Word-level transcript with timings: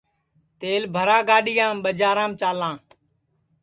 تیل 0.59 0.83
بھرا 0.93 1.17
گاڈؔیام 1.29 1.75
ٻجارام 1.83 2.31
چالاں 2.39 2.75